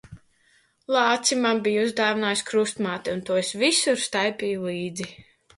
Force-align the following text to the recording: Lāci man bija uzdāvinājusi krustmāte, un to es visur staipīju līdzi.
Lāci 0.95 1.37
man 1.41 1.61
bija 1.67 1.83
uzdāvinājusi 1.89 2.47
krustmāte, 2.49 3.15
un 3.19 3.21
to 3.29 3.39
es 3.43 3.55
visur 3.65 4.03
staipīju 4.07 4.65
līdzi. 4.73 5.11